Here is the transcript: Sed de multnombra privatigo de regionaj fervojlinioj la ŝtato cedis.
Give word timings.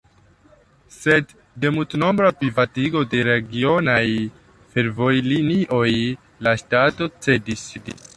Sed 0.93 1.33
de 1.65 1.69
multnombra 1.75 2.31
privatigo 2.39 3.03
de 3.11 3.19
regionaj 3.27 4.05
fervojlinioj 4.77 5.91
la 6.49 6.55
ŝtato 6.63 7.09
cedis. 7.27 7.67